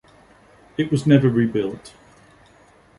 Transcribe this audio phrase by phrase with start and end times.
[0.79, 1.93] It was never rebuilt.